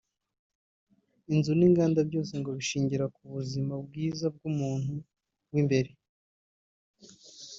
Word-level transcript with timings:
inzu 1.33 1.51
n’inganda 1.59 1.99
byose 2.09 2.33
ngo 2.39 2.49
bishingira 2.57 3.05
ku 3.15 3.21
buzima 3.33 3.73
bwiza 3.85 4.25
bw’umuntu 4.35 4.95
w’imbere 5.51 5.91